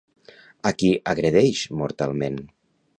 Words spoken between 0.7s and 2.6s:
qui agredeix mortalment?